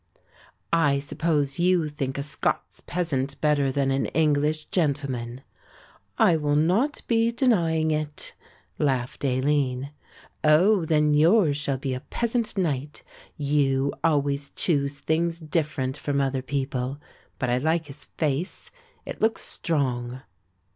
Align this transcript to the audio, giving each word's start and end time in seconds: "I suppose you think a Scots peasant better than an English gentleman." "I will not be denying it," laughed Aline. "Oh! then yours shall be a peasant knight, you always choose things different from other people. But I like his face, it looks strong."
"I 0.73 0.97
suppose 0.97 1.59
you 1.59 1.87
think 1.87 2.17
a 2.17 2.23
Scots 2.23 2.81
peasant 2.87 3.39
better 3.39 3.71
than 3.71 3.91
an 3.91 4.07
English 4.07 4.65
gentleman." 4.71 5.41
"I 6.17 6.37
will 6.37 6.55
not 6.55 7.03
be 7.07 7.31
denying 7.31 7.91
it," 7.91 8.33
laughed 8.79 9.23
Aline. 9.23 9.91
"Oh! 10.43 10.85
then 10.85 11.13
yours 11.13 11.57
shall 11.57 11.77
be 11.77 11.93
a 11.93 11.99
peasant 11.99 12.57
knight, 12.57 13.03
you 13.37 13.93
always 14.03 14.49
choose 14.49 14.97
things 14.97 15.37
different 15.37 15.97
from 15.97 16.19
other 16.19 16.41
people. 16.41 16.97
But 17.37 17.51
I 17.51 17.59
like 17.59 17.85
his 17.85 18.05
face, 18.17 18.71
it 19.05 19.21
looks 19.21 19.43
strong." 19.43 20.21